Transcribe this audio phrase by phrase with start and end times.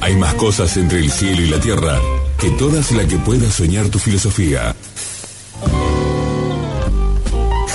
[0.00, 1.98] Hay más cosas entre el cielo y la tierra
[2.40, 4.74] que todas las que pueda soñar tu filosofía.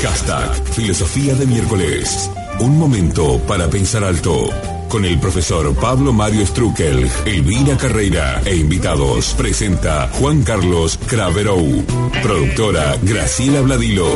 [0.02, 2.30] Hashtag Filosofía de miércoles.
[2.60, 4.50] Un momento para pensar alto.
[4.94, 11.84] Con el profesor Pablo Mario Struckel, Elvira Carreira e invitados presenta Juan Carlos Craverou.
[12.22, 14.08] Productora Graciela Bladilo.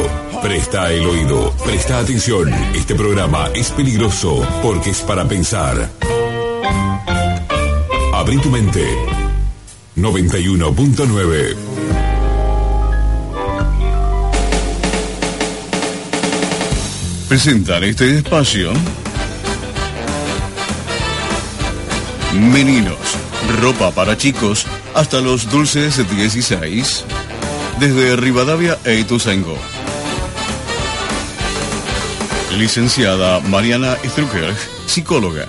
[0.43, 2.53] Presta el oído, presta atención.
[2.75, 5.89] Este programa es peligroso porque es para pensar.
[8.13, 8.85] Abrí tu mente.
[9.95, 11.55] 91.9
[17.27, 18.71] Presentar este espacio.
[22.33, 22.97] Meninos,
[23.61, 27.05] ropa para chicos hasta los dulces 16.
[27.79, 29.57] Desde Rivadavia e Ituzaingó.
[32.57, 34.53] Licenciada Mariana Strucker,
[34.85, 35.47] psicóloga.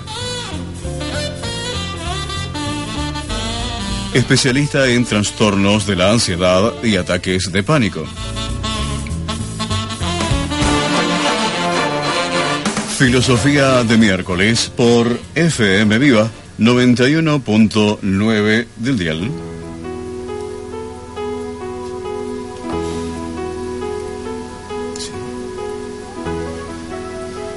[4.13, 8.05] Especialista en trastornos de la ansiedad y ataques de pánico.
[12.97, 16.29] Filosofía de miércoles por FM Viva
[16.59, 19.31] 91.9 del dial.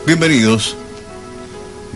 [0.07, 0.77] Bienvenidos.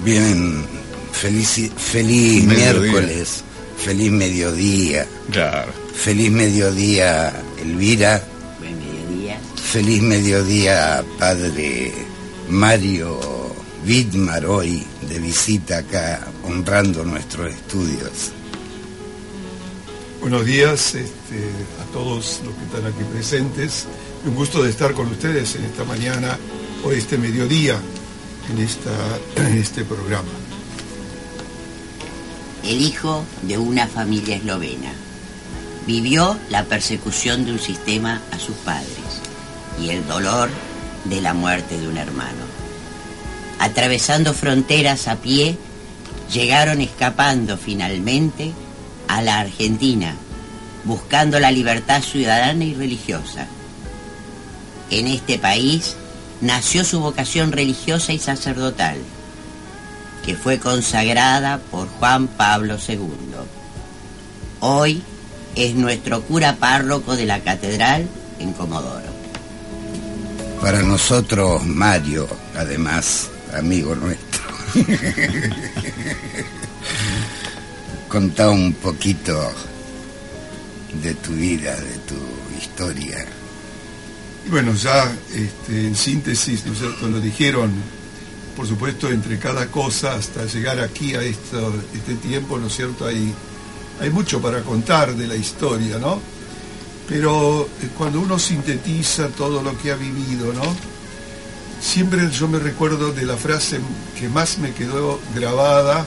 [0.04, 0.64] Bien,
[1.12, 2.80] feliz, feliz Mediodía.
[2.82, 3.42] miércoles,
[3.76, 5.72] feliz mediodía, Claro.
[5.94, 8.22] feliz mediodía Elvira,
[8.58, 9.40] Buen mediodía.
[9.56, 11.92] feliz mediodía padre
[12.48, 13.18] Mario
[13.84, 18.32] Vidmar hoy de visita acá honrando nuestros estudios.
[20.20, 23.86] Buenos días este, a todos los que están aquí presentes.
[24.24, 26.38] Un gusto de estar con ustedes en esta mañana
[26.84, 27.78] o este mediodía
[28.50, 28.90] en, esta,
[29.36, 30.28] en este programa.
[32.64, 34.92] El hijo de una familia eslovena.
[35.86, 39.22] Vivió la persecución de un sistema a sus padres
[39.80, 40.48] y el dolor
[41.04, 42.44] de la muerte de un hermano.
[43.60, 45.56] Atravesando fronteras a pie,
[46.32, 48.52] llegaron escapando finalmente
[49.08, 50.14] a la Argentina,
[50.84, 53.46] buscando la libertad ciudadana y religiosa.
[54.90, 55.96] En este país
[56.40, 58.98] nació su vocación religiosa y sacerdotal,
[60.24, 63.00] que fue consagrada por Juan Pablo II.
[64.60, 65.02] Hoy
[65.54, 69.06] es nuestro cura párroco de la catedral en Comodoro.
[70.60, 74.25] Para nosotros Mario, además, amigo nuestro.
[78.08, 79.52] Contá un poquito
[81.02, 82.16] de tu vida, de tu
[82.58, 83.24] historia.
[84.48, 87.08] Bueno, ya este, en síntesis, ¿no?
[87.08, 87.72] Nos dijeron,
[88.56, 93.06] por supuesto, entre cada cosa hasta llegar aquí a este tiempo, ¿no es cierto?
[93.06, 93.34] Hay,
[94.00, 96.20] hay mucho para contar de la historia, ¿no?
[97.08, 100.95] Pero eh, cuando uno sintetiza todo lo que ha vivido, ¿no?
[101.80, 103.80] Siempre yo me recuerdo de la frase
[104.18, 106.06] que más me quedó grabada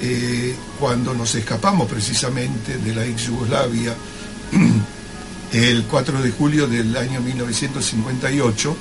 [0.00, 3.94] eh, cuando nos escapamos precisamente de la ex Yugoslavia
[5.52, 8.76] el 4 de julio del año 1958.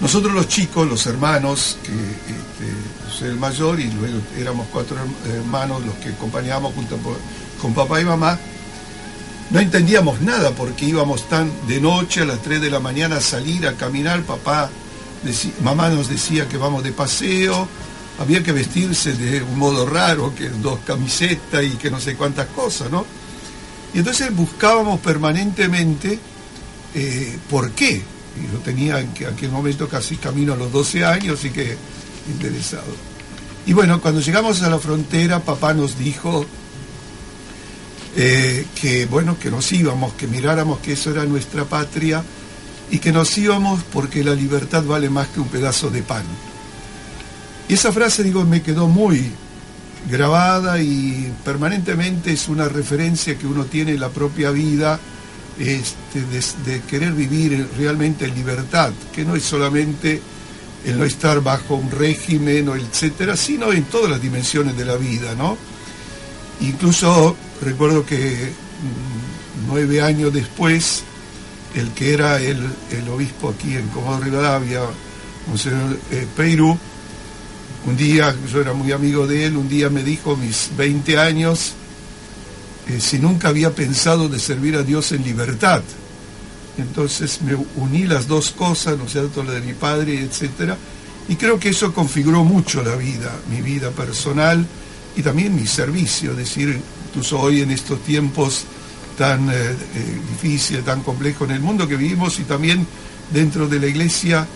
[0.00, 5.32] Nosotros los chicos, los hermanos, que este, soy el mayor y luego éramos cuatro herm-
[5.32, 6.98] hermanos los que acompañábamos junto
[7.60, 8.38] con papá y mamá,
[9.52, 13.20] no entendíamos nada porque íbamos tan de noche a las 3 de la mañana a
[13.20, 14.70] salir a caminar, papá,
[15.62, 17.68] mamá nos decía que vamos de paseo,
[18.18, 22.46] había que vestirse de un modo raro, que dos camisetas y que no sé cuántas
[22.48, 23.04] cosas, ¿no?
[23.94, 26.18] Y entonces buscábamos permanentemente
[26.94, 28.02] eh, por qué.
[28.52, 31.76] Yo tenía en que- aquel momento casi camino a los 12 años y que
[32.30, 32.94] interesado.
[33.66, 36.44] Y bueno, cuando llegamos a la frontera, papá nos dijo
[38.16, 42.22] eh, que bueno, que nos íbamos, que miráramos que eso era nuestra patria
[42.90, 46.24] y que nos íbamos porque la libertad vale más que un pedazo de pan.
[47.68, 49.30] Y esa frase, digo, me quedó muy
[50.10, 54.98] grabada y permanentemente es una referencia que uno tiene en la propia vida
[55.58, 60.20] este, de, de querer vivir realmente en libertad, que no es solamente
[60.84, 64.96] el no estar bajo un régimen o etcétera, sino en todas las dimensiones de la
[64.96, 65.56] vida, ¿no?
[66.60, 71.02] Incluso recuerdo que mm, nueve años después,
[71.74, 72.60] el que era el,
[73.12, 74.80] obispo aquí en Comodoro Rivadavia,
[75.48, 76.78] Monseñor eh, Peirú,
[77.86, 81.72] un día, yo era muy amigo de él, un día me dijo, mis 20 años,
[82.88, 85.82] eh, si nunca había pensado de servir a Dios en libertad.
[86.78, 90.76] Entonces me uní las dos cosas, ¿no es cierto?, la de mi padre, etcétera,
[91.28, 94.64] y creo que eso configuró mucho la vida, mi vida personal
[95.16, 96.80] y también mi servicio, es decir,
[97.12, 98.64] incluso hoy en estos tiempos
[99.18, 99.76] tan eh, eh,
[100.30, 102.86] difíciles, tan complejos en el mundo que vivimos y también
[103.30, 104.46] dentro de la iglesia,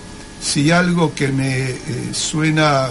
[0.41, 1.75] si algo que me
[2.12, 2.91] suena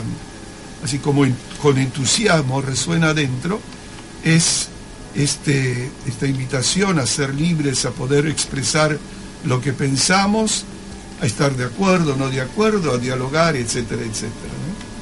[0.83, 1.25] así como
[1.61, 3.59] con entusiasmo resuena dentro,
[4.23, 4.67] es
[5.15, 8.97] este, esta invitación a ser libres, a poder expresar
[9.45, 10.65] lo que pensamos,
[11.21, 14.53] a estar de acuerdo, no de acuerdo, a dialogar, etcétera, etcétera.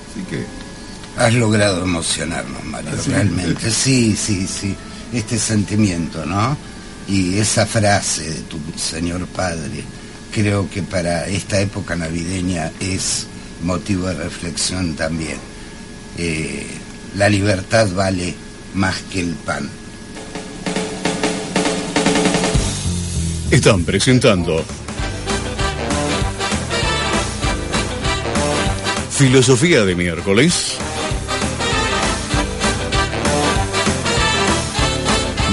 [0.09, 0.62] Así que...
[1.18, 3.69] Has logrado emocionarnos, Mario, realmente.
[3.69, 4.75] Sí, sí, sí.
[5.13, 6.57] Este sentimiento, ¿no?
[7.07, 9.83] Y esa frase de tu Señor Padre,
[10.33, 13.27] creo que para esta época navideña es
[13.62, 15.38] motivo de reflexión también.
[16.18, 16.65] Eh,
[17.16, 18.33] la libertad vale
[18.74, 19.69] más que el pan.
[23.51, 24.66] Están presentando
[29.12, 30.75] Filosofía de miércoles.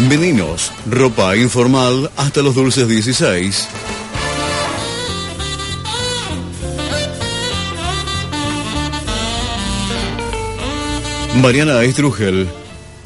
[0.08, 3.68] Meninos, ropa informal hasta los dulces 16
[11.42, 12.48] Mariana Estrugel,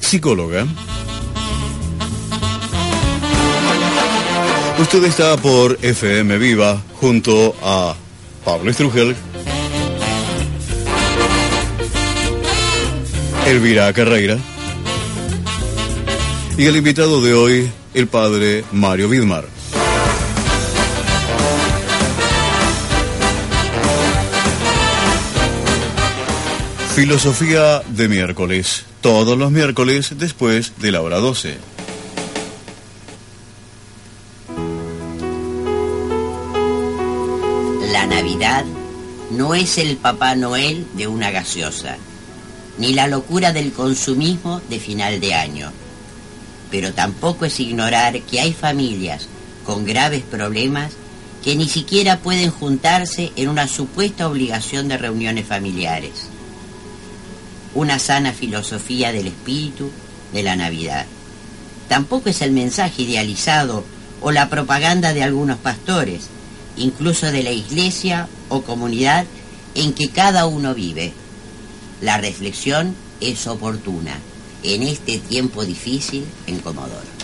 [0.01, 0.67] psicóloga.
[4.79, 7.95] Usted está por FM Viva junto a
[8.45, 9.17] Pablo Estrugel,
[13.47, 14.39] Elvira Carreira
[16.57, 19.47] y el invitado de hoy, el padre Mario Vidmar.
[26.95, 31.57] Filosofía de miércoles, todos los miércoles después de la hora 12.
[37.91, 38.65] La Navidad
[39.33, 41.97] no es el Papá Noel de una gaseosa,
[42.79, 45.73] ni la locura del consumismo de final de año.
[46.75, 49.29] Pero tampoco es ignorar que hay familias
[49.65, 50.91] con graves problemas
[51.45, 56.27] que ni siquiera pueden juntarse en una supuesta obligación de reuniones familiares
[57.75, 59.89] una sana filosofía del espíritu
[60.33, 61.07] de la Navidad.
[61.89, 63.85] Tampoco es el mensaje idealizado
[64.21, 66.27] o la propaganda de algunos pastores,
[66.77, 69.27] incluso de la iglesia o comunidad
[69.77, 71.13] en que cada uno vive.
[72.01, 74.19] La reflexión es oportuna
[74.65, 77.15] en este tiempo difícil en Comodoro.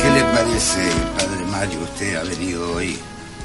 [0.00, 1.08] ¿Qué le parece
[1.50, 2.96] Mario, usted ha venido hoy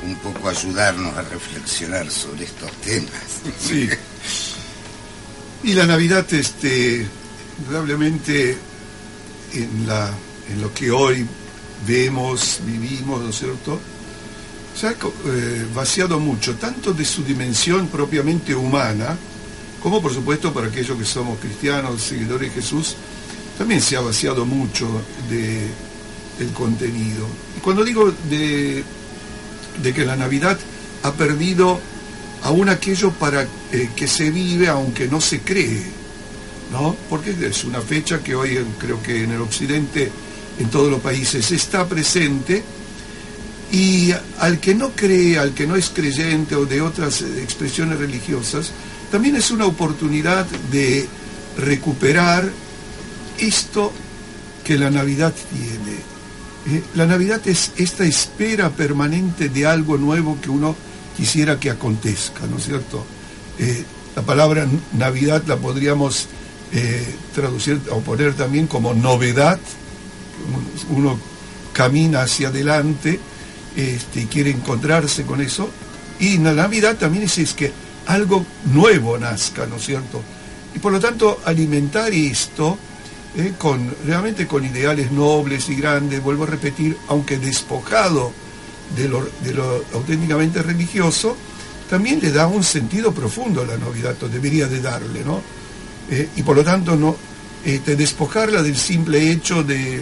[0.06, 3.42] un poco a ayudarnos a reflexionar sobre estos temas.
[3.60, 3.90] Sí.
[5.64, 7.08] Y la Navidad, este,
[7.58, 8.58] indudablemente,
[9.54, 10.12] en, la,
[10.50, 11.26] en lo que hoy
[11.88, 13.80] vemos, vivimos, ¿no es cierto?
[14.76, 19.16] Se ha eh, vaciado mucho, tanto de su dimensión propiamente humana,
[19.82, 22.96] como por supuesto para aquellos que somos cristianos, seguidores de Jesús,
[23.58, 24.88] también se ha vaciado mucho
[25.30, 25.68] de
[26.40, 27.28] el contenido.
[27.62, 28.84] Cuando digo de,
[29.82, 30.58] de que la Navidad
[31.04, 31.80] ha perdido
[32.44, 35.84] aún aquello para eh, que se vive aunque no se cree,
[36.72, 36.96] ¿no?
[37.10, 40.12] Porque es una fecha que hoy creo que en el occidente,
[40.60, 42.64] en todos los países, está presente
[43.74, 48.72] y al que no cree, al que no es creyente o de otras expresiones religiosas,
[49.12, 51.08] también es una oportunidad de
[51.58, 52.48] recuperar
[53.40, 53.92] esto
[54.64, 60.52] que la Navidad tiene, eh, la Navidad es esta espera permanente de algo nuevo que
[60.52, 60.76] uno
[61.18, 63.04] quisiera que acontezca, ¿no es cierto?
[63.58, 63.84] Eh,
[64.16, 66.28] la palabra Navidad la podríamos
[66.72, 67.04] eh,
[67.34, 69.60] traducir o poner también como novedad.
[70.92, 71.20] Uno
[71.74, 73.20] camina hacia adelante
[73.76, 75.70] este, quiere encontrarse con eso.
[76.20, 77.72] Y la Navidad también es, que
[78.08, 80.22] algo nuevo nazca, ¿no es cierto?
[80.76, 82.78] Y por lo tanto alimentar esto
[83.36, 88.32] eh, con, realmente con ideales nobles y grandes, vuelvo a repetir, aunque despojado
[88.96, 91.36] de lo, auténticamente religioso,
[91.90, 95.42] también le da un sentido profundo a la novedad, o debería de darle, ¿no?
[96.10, 97.16] Eh, y por lo tanto, no,
[97.66, 100.02] este, despojarla del simple hecho de,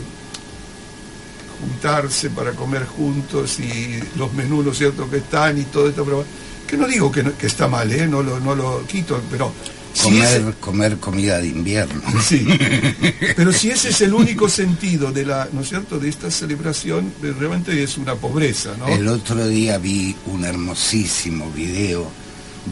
[1.62, 6.04] juntarse para comer juntos y los menús, ¿no es cierto?, que están y todo esto,
[6.04, 6.26] pero
[6.68, 8.08] que no digo que, está mal, ¿eh?
[8.08, 9.54] no, lo, no lo quito, pero...
[10.02, 12.02] Comer, comer comida de invierno.
[12.24, 12.48] Sí,
[13.36, 17.14] pero si ese es el único sentido de la, ¿no es cierto?, de esta celebración,
[17.22, 18.88] realmente es una pobreza, ¿no?
[18.88, 22.10] El otro día vi un hermosísimo video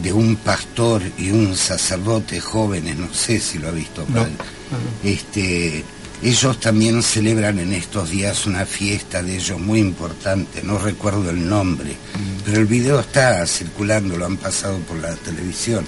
[0.02, 4.06] de un pastor y un sacerdote jóvenes, no sé si lo ha visto
[5.04, 5.84] este
[6.22, 11.48] ellos también celebran en estos días una fiesta de ellos muy importante, no recuerdo el
[11.48, 12.42] nombre, mm.
[12.46, 15.86] pero el video está circulando, lo han pasado por la televisión.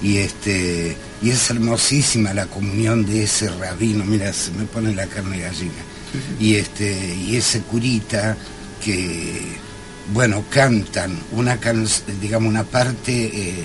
[0.00, 5.06] Y este y es hermosísima la comunión de ese rabino, mira, se me pone la
[5.06, 5.72] carne gallina.
[6.38, 8.36] Y este y ese curita
[8.82, 9.58] que
[10.12, 11.58] bueno, cantan una
[12.20, 13.64] digamos una parte eh,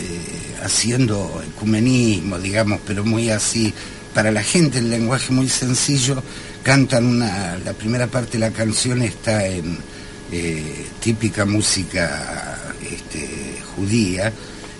[0.00, 3.72] eh, haciendo ecumenismo, digamos, pero muy así
[4.14, 6.22] para la gente el lenguaje muy sencillo,
[6.62, 9.76] cantan una, la primera parte de la canción está en
[10.32, 12.56] eh, típica música
[12.90, 14.32] este, judía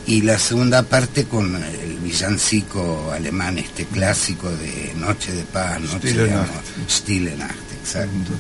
[0.07, 6.13] y la segunda parte con el villancico alemán, este clásico de Noche de Paz, Noche
[6.13, 6.47] de Amor,
[6.89, 8.33] Stille Nacht, exacto.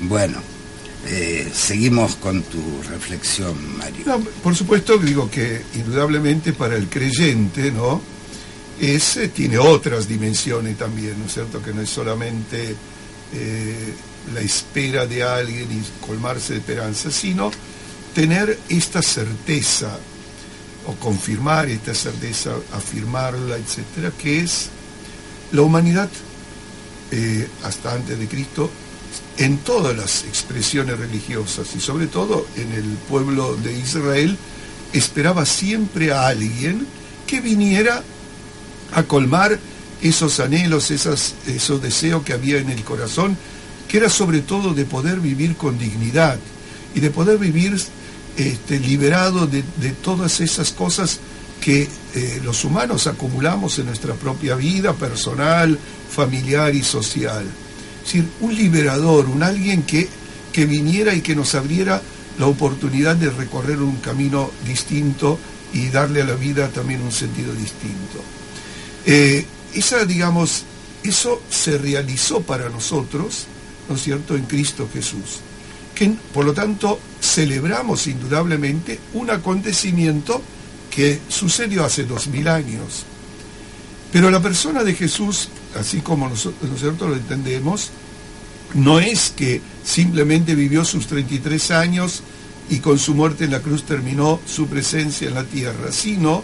[0.00, 0.38] Bueno,
[1.06, 4.20] eh, seguimos con tu reflexión, Mario.
[4.42, 8.15] por supuesto, digo que indudablemente para el creyente, ¿no?
[8.80, 11.62] Ese tiene otras dimensiones también, ¿no es cierto?
[11.62, 12.74] Que no es solamente
[13.32, 13.94] eh,
[14.34, 17.50] la espera de alguien y colmarse de esperanza, sino
[18.14, 19.98] tener esta certeza
[20.86, 24.68] o confirmar esta certeza, afirmarla, etcétera, que es
[25.52, 26.08] la humanidad
[27.10, 28.70] eh, hasta antes de Cristo
[29.38, 34.36] en todas las expresiones religiosas y sobre todo en el pueblo de Israel
[34.92, 36.86] esperaba siempre a alguien
[37.26, 38.02] que viniera
[38.96, 39.58] a colmar
[40.00, 43.36] esos anhelos, esos deseos que había en el corazón,
[43.86, 46.38] que era sobre todo de poder vivir con dignidad
[46.94, 47.76] y de poder vivir
[48.38, 49.62] este, liberado de,
[50.02, 51.20] todas esas cosas
[51.60, 55.78] que eh, los humanos acumulamos en nuestra propia vida personal,
[56.10, 57.44] familiar y social.
[58.00, 60.08] Es decir, un liberador, un alguien que,
[60.52, 62.00] que viniera y que nos abriera
[62.38, 65.38] la oportunidad de recorrer un camino distinto
[65.74, 68.24] y darle a la vida también un sentido distinto.
[69.06, 70.64] Eh, esa, digamos,
[71.04, 73.46] eso se realizó para nosotros,
[73.88, 75.40] ¿no es cierto?, en Cristo Jesús.
[75.94, 80.42] Que, por lo tanto, celebramos indudablemente un acontecimiento
[80.90, 83.04] que sucedió hace dos mil años.
[84.12, 85.48] Pero la persona de Jesús,
[85.78, 87.90] así como nosotros, nosotros lo entendemos,
[88.74, 92.22] no es que simplemente vivió sus 33 años
[92.68, 96.42] y con su muerte en la cruz terminó su presencia en la tierra, sino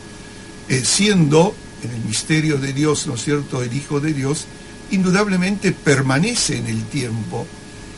[0.69, 4.47] eh, siendo en el misterio de Dios, ¿no es cierto?, el Hijo de Dios,
[4.91, 7.47] indudablemente permanece en el tiempo.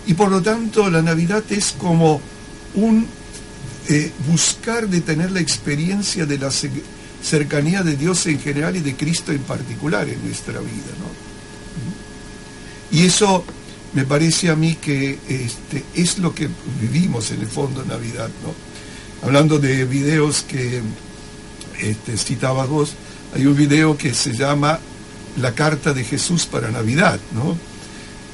[0.06, 2.20] Y por lo tanto la Navidad es como
[2.74, 3.06] un
[3.88, 6.50] eh, buscar de tener la experiencia de la
[7.22, 10.92] cercanía de Dios en general y de Cristo en particular en nuestra vida.
[10.98, 11.24] ¿no?
[12.96, 13.44] Y eso
[13.92, 16.48] me parece a mí que este, es lo que
[16.80, 18.30] vivimos en el fondo en Navidad.
[18.42, 18.54] ¿no?
[19.26, 20.80] Hablando de videos que
[21.80, 22.94] este, citabas vos,
[23.34, 24.78] hay un video que se llama
[25.40, 27.56] La carta de Jesús para Navidad, ¿no?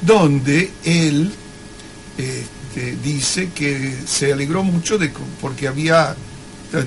[0.01, 1.31] Donde él
[2.17, 6.15] este, dice que se alegró mucho de, porque había,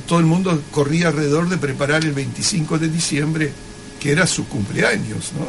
[0.06, 3.52] todo el mundo corría alrededor de preparar el 25 de diciembre,
[3.99, 5.49] que era su cumpleaños, ¿no?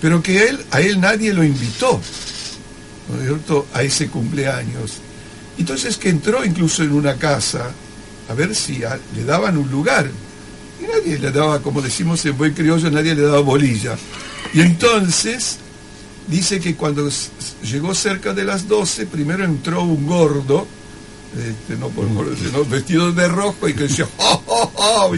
[0.00, 2.00] Pero que él, a él nadie lo invitó,
[3.08, 4.98] ¿no es cierto?, a ese cumpleaños.
[5.58, 7.70] Entonces que entró incluso en una casa
[8.28, 8.82] a ver si
[9.14, 10.08] le daban un lugar
[10.86, 13.96] y nadie le daba, como decimos en buen criollo, nadie le daba bolilla.
[14.52, 15.58] Y entonces
[16.28, 17.08] dice que cuando
[17.62, 20.66] llegó cerca de las 12, primero entró un gordo,
[21.36, 25.14] este, no podemos decir, vestido de rojo y que decía, ¡Oh, oh, oh!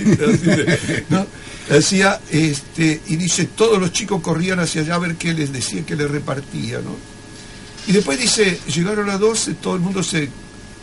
[2.31, 5.97] este, y dice, todos los chicos corrían hacia allá a ver qué les decía, qué
[5.97, 6.97] les repartía, ¿no?
[7.87, 10.29] Y después dice, llegaron las 12, todo el mundo se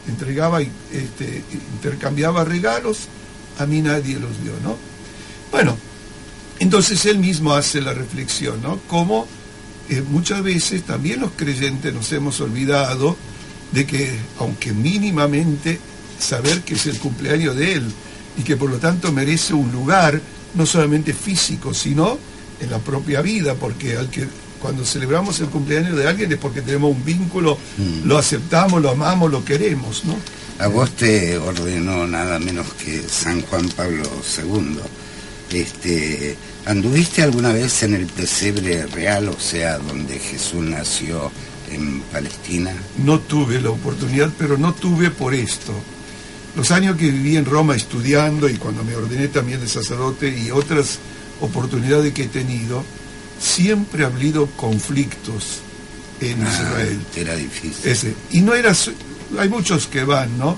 [0.08, 3.08] entregaba y este, intercambiaba regalos,
[3.58, 4.78] a mí nadie los dio, ¿no?
[5.52, 5.78] Bueno,
[6.60, 8.80] entonces él mismo hace la reflexión, ¿no?
[8.88, 9.28] Como
[9.90, 13.16] eh, muchas veces también los creyentes nos hemos olvidado
[13.72, 15.80] de que, aunque mínimamente,
[16.20, 17.84] saber que es el cumpleaños de él
[18.38, 20.22] y que por lo tanto merece un lugar,
[20.54, 22.18] no solamente físico, sino
[22.60, 24.28] en la propia vida, porque al que
[24.62, 28.08] cuando celebramos el cumpleaños de alguien es porque tenemos un vínculo, mm.
[28.08, 30.16] lo aceptamos, lo amamos, lo queremos, ¿no?
[30.60, 34.04] A vos te ordenó nada menos que San Juan Pablo
[34.38, 34.80] II.
[35.52, 36.36] Este,
[36.66, 41.30] ¿Anduviste alguna vez en el pesebre real, o sea, donde Jesús nació
[41.70, 42.74] en Palestina?
[43.04, 45.74] No tuve la oportunidad, pero no tuve por esto.
[46.56, 50.52] Los años que viví en Roma estudiando y cuando me ordené también de sacerdote y
[50.52, 51.00] otras
[51.42, 52.82] oportunidades que he tenido,
[53.42, 55.60] siempre ha habido conflictos
[56.22, 57.00] en Ah, Israel.
[57.14, 57.92] Era difícil.
[57.92, 58.14] Ese.
[58.32, 58.74] Y no era,
[59.40, 60.58] hay muchos que van, ¿no?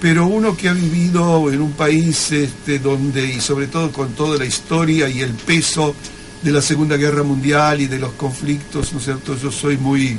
[0.00, 4.38] Pero uno que ha vivido en un país este, donde, y sobre todo con toda
[4.38, 5.94] la historia y el peso
[6.42, 9.36] de la Segunda Guerra Mundial y de los conflictos, ¿no es cierto?
[9.36, 10.18] Yo soy muy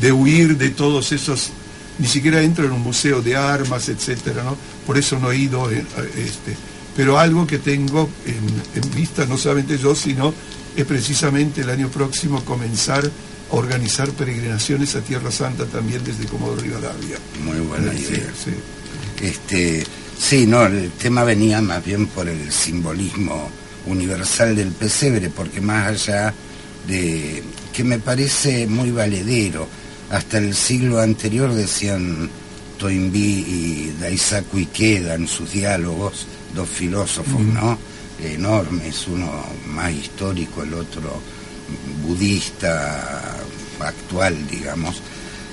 [0.00, 1.50] de huir de todos esos,
[1.98, 4.56] ni siquiera entro en un museo de armas, etcétera, ¿no?
[4.86, 5.84] Por eso no he ido, eh,
[6.16, 6.56] este,
[6.96, 10.32] pero algo que tengo en, vista, no solamente yo, sino
[10.76, 13.08] es precisamente el año próximo comenzar
[13.50, 17.16] organizar peregrinaciones a Tierra Santa también desde Comodoro Rivadavia.
[17.44, 18.32] Muy buena Sí, idea.
[18.44, 19.24] sí.
[19.24, 19.84] Este,
[20.18, 23.48] sí, no, el tema venía más bien por el simbolismo
[23.86, 26.34] universal del pesebre, porque más allá
[26.86, 29.66] de que me parece muy valedero,
[30.10, 32.28] hasta el siglo anterior decían
[32.78, 37.78] Toynbee y Daisaku Ikeda en sus diálogos, dos filósofos, ¿no?
[38.22, 39.30] Enormes, uno
[39.68, 41.20] más histórico, el otro
[42.06, 43.37] budista
[43.80, 44.96] actual, digamos,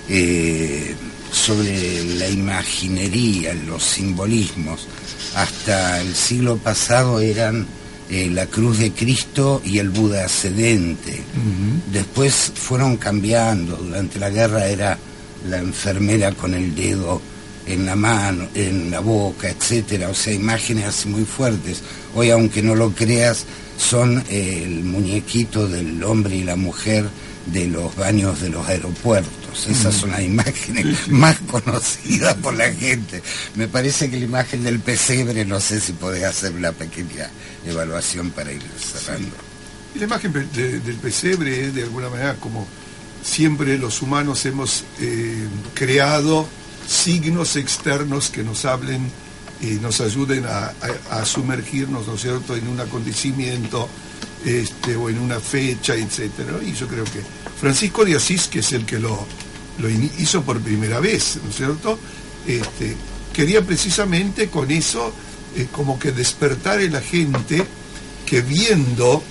[0.09, 0.95] eh,
[1.31, 4.87] sobre la imaginería, los simbolismos.
[5.35, 7.65] Hasta el siglo pasado eran
[8.09, 11.21] eh, la cruz de Cristo y el Buda sedente.
[11.91, 13.75] Después fueron cambiando.
[13.75, 14.97] Durante la guerra era
[15.49, 17.21] la enfermera con el dedo
[17.65, 20.09] en la mano, en la boca, etcétera.
[20.09, 21.81] O sea, imágenes así muy fuertes.
[22.13, 23.45] Hoy, aunque no lo creas,
[23.77, 27.09] son eh, el muñequito del hombre y la mujer
[27.45, 29.67] de los baños de los aeropuertos.
[29.67, 33.21] Esas son las imágenes más conocidas por la gente.
[33.55, 37.29] Me parece que la imagen del pesebre, no sé si podés hacer una pequeña
[37.65, 39.35] evaluación para ir cerrando.
[39.93, 42.67] Y la imagen de- del pesebre es de alguna manera como
[43.23, 46.47] siempre los humanos hemos eh, creado
[46.87, 49.09] signos externos que nos hablen
[49.65, 53.89] y nos ayuden a, sumergirnos, ¿no es cierto?, en un acontecimiento
[54.45, 56.59] este, o en una fecha, etcétera.
[56.63, 57.21] Y yo creo que
[57.59, 59.25] Francisco de Asís, que es el que lo,
[60.19, 61.97] hizo por primera vez, ¿no es cierto?,
[62.47, 62.95] este,
[63.33, 65.11] quería precisamente con eso
[65.55, 67.65] eh, como que despertar en la gente
[68.25, 69.23] que viendo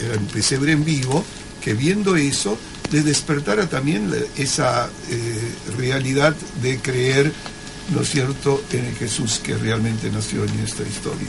[0.00, 1.24] era un pesebre en vivo,
[1.62, 2.58] que viendo eso
[2.90, 7.32] le despertara también esa eh, realidad de creer,
[7.90, 11.28] ¿no es cierto?, en el Jesús que realmente nació en esta historia.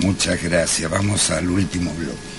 [0.00, 0.06] ¿no?
[0.06, 0.90] Muchas gracias.
[0.90, 2.34] Vamos al último bloque.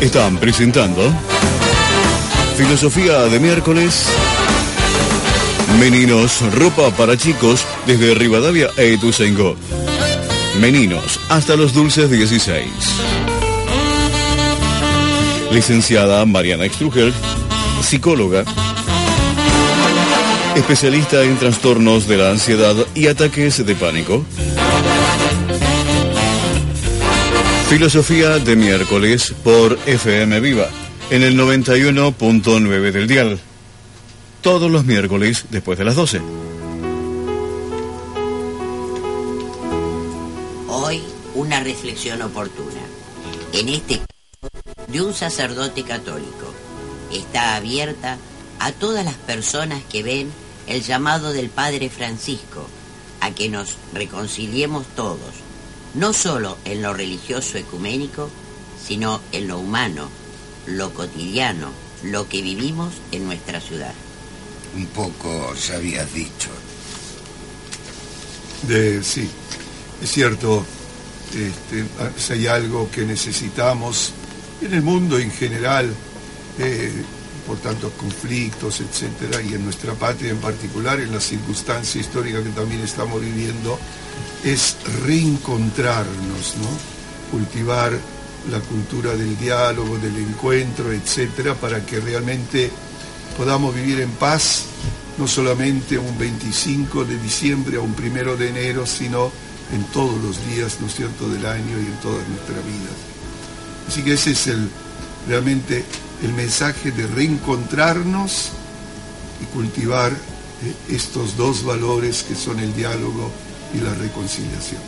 [0.00, 1.10] Están presentando
[2.56, 4.06] Filosofía de miércoles.
[5.80, 9.56] Meninos, ropa para chicos desde Rivadavia e Ituzaingó.
[10.60, 12.66] Meninos, hasta los dulces 16.
[15.50, 17.12] Licenciada Mariana Extruger,
[17.82, 18.44] psicóloga,
[20.54, 24.24] especialista en trastornos de la ansiedad y ataques de pánico.
[27.68, 30.68] Filosofía de miércoles por FM Viva
[31.10, 33.38] en el 91.9 del dial.
[34.40, 36.43] Todos los miércoles después de las 12.
[41.34, 42.80] Una reflexión oportuna.
[43.52, 44.14] En este caso,
[44.88, 46.52] de un sacerdote católico.
[47.12, 48.18] Está abierta
[48.58, 50.30] a todas las personas que ven
[50.66, 52.66] el llamado del Padre Francisco
[53.20, 55.34] a que nos reconciliemos todos,
[55.94, 58.30] no solo en lo religioso ecuménico,
[58.86, 60.08] sino en lo humano,
[60.66, 61.70] lo cotidiano,
[62.02, 63.94] lo que vivimos en nuestra ciudad.
[64.76, 66.50] Un poco ya habías dicho.
[68.62, 69.28] De, sí,
[70.02, 70.64] es cierto,
[71.34, 71.84] este,
[72.16, 74.12] si hay algo que necesitamos
[74.60, 75.92] en el mundo en general,
[76.58, 76.92] eh,
[77.46, 82.50] por tantos conflictos, etcétera, y en nuestra patria en particular, en la circunstancia histórica que
[82.50, 83.78] también estamos viviendo,
[84.42, 86.68] es reencontrarnos, ¿no?
[87.30, 87.92] Cultivar
[88.50, 92.70] la cultura del diálogo, del encuentro, etcétera, para que realmente
[93.36, 94.64] podamos vivir en paz,
[95.18, 99.32] no solamente un 25 de diciembre o un primero de enero, sino
[99.72, 102.90] en todos los días, ¿no es del año y en toda nuestra vida.
[103.88, 104.68] Así que ese es el,
[105.28, 105.84] realmente
[106.22, 108.50] el mensaje de reencontrarnos
[109.42, 113.30] y cultivar eh, estos dos valores que son el diálogo
[113.74, 114.80] y la reconciliación.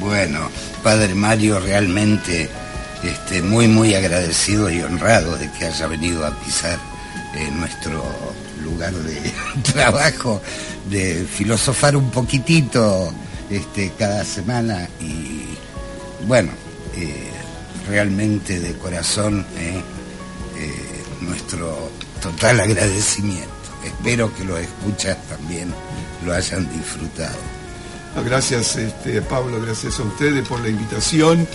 [0.00, 0.50] Bueno,
[0.82, 2.50] Padre Mario, realmente
[3.02, 6.78] este, muy, muy agradecido y honrado de que haya venido a pisar
[7.34, 8.02] eh, nuestro
[8.70, 8.92] lugar.
[8.94, 9.32] de
[9.72, 10.40] trabajo,
[10.88, 13.12] de filosofar un poquitito
[13.50, 15.44] este, cada semana y
[16.26, 16.50] bueno,
[16.96, 17.30] eh,
[17.88, 19.80] realmente de corazón eh,
[20.58, 23.48] eh, nuestro total agradecimiento.
[23.84, 25.72] Espero que los escuchas también
[26.26, 27.36] lo hayan disfrutado.
[28.24, 31.46] Gracias este, Pablo, gracias a ustedes por la invitación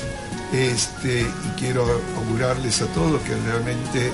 [0.54, 4.12] este, y quiero augurarles a todos que realmente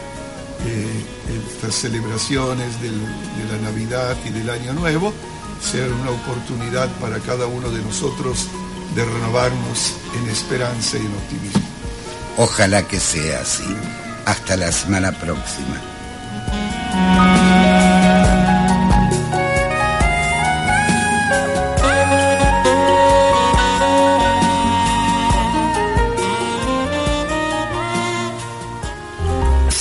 [0.68, 5.14] estas celebraciones de la Navidad y del Año Nuevo
[5.62, 8.48] sean una oportunidad para cada uno de nosotros
[8.96, 11.62] de renovarnos en esperanza y en optimismo.
[12.38, 13.76] Ojalá que sea así.
[14.26, 15.82] Hasta la semana próxima.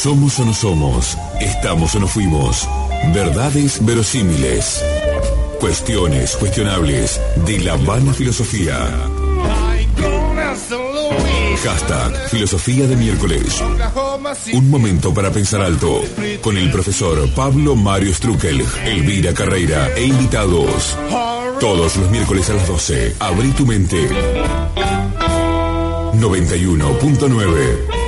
[0.03, 2.69] Somos o no somos, estamos o no fuimos.
[3.13, 4.81] Verdades verosímiles.
[5.59, 8.79] Cuestiones cuestionables de la vana filosofía.
[11.65, 13.61] Hashtag Filosofía de miércoles.
[14.53, 16.01] Un momento para pensar alto.
[16.43, 20.97] Con el profesor Pablo Mario Struckel, Elvira Carreira e invitados.
[21.59, 23.17] Todos los miércoles a las 12.
[23.19, 24.09] Abrí tu mente.
[26.15, 28.08] 91.9.